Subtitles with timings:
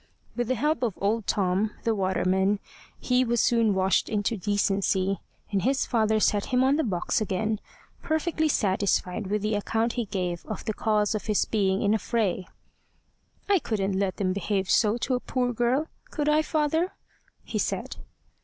[0.35, 2.57] With the help of old Tom, the waterman,
[2.99, 5.19] he was soon washed into decency,
[5.51, 7.59] and his father set him on the box again,
[8.01, 11.99] perfectly satisfied with the account he gave of the cause of his being in a
[11.99, 12.47] fray.
[13.47, 16.93] "I couldn't let them behave so to a poor girl could I, father?"
[17.43, 17.97] he said.